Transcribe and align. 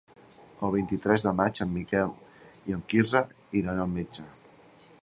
El 0.67 0.71
vint-i-tres 0.75 1.25
de 1.27 1.33
maig 1.41 1.61
en 1.65 1.69
Miquel 1.75 2.15
i 2.71 2.77
en 2.79 2.83
Quirze 2.95 3.23
iran 3.63 3.85
al 3.87 3.95
metge. 3.97 4.29